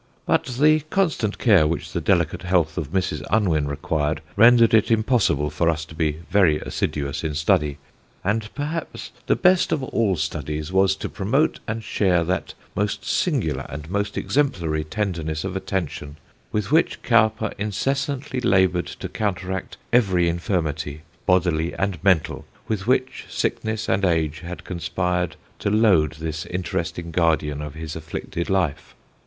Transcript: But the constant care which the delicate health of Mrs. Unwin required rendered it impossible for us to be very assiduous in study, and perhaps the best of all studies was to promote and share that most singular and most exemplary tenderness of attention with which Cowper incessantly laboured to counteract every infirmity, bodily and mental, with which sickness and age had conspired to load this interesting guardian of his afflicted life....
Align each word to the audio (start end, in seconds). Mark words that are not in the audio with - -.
But 0.25 0.45
the 0.45 0.79
constant 0.89 1.37
care 1.37 1.67
which 1.67 1.93
the 1.93 2.01
delicate 2.01 2.41
health 2.41 2.75
of 2.75 2.91
Mrs. 2.91 3.21
Unwin 3.29 3.67
required 3.67 4.23
rendered 4.35 4.73
it 4.73 4.89
impossible 4.89 5.51
for 5.51 5.69
us 5.69 5.85
to 5.85 5.93
be 5.93 6.21
very 6.31 6.57
assiduous 6.57 7.23
in 7.23 7.35
study, 7.35 7.77
and 8.23 8.49
perhaps 8.55 9.11
the 9.27 9.35
best 9.35 9.71
of 9.71 9.83
all 9.83 10.15
studies 10.15 10.71
was 10.71 10.95
to 10.95 11.07
promote 11.07 11.59
and 11.67 11.83
share 11.83 12.23
that 12.23 12.55
most 12.75 13.05
singular 13.05 13.67
and 13.69 13.91
most 13.91 14.17
exemplary 14.17 14.83
tenderness 14.83 15.43
of 15.43 15.55
attention 15.55 16.17
with 16.51 16.71
which 16.71 17.03
Cowper 17.03 17.53
incessantly 17.59 18.39
laboured 18.41 18.87
to 18.87 19.07
counteract 19.07 19.77
every 19.93 20.27
infirmity, 20.27 21.03
bodily 21.27 21.75
and 21.75 22.03
mental, 22.03 22.43
with 22.67 22.87
which 22.87 23.25
sickness 23.29 23.87
and 23.87 24.03
age 24.03 24.39
had 24.39 24.63
conspired 24.63 25.35
to 25.59 25.69
load 25.69 26.13
this 26.13 26.47
interesting 26.47 27.11
guardian 27.11 27.61
of 27.61 27.75
his 27.75 27.95
afflicted 27.95 28.49
life.... 28.49 28.95